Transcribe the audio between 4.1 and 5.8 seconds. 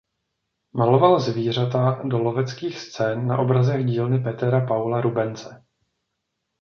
Petera Paula Rubense.